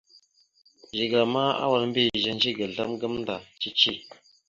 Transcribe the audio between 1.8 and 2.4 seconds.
mbiyez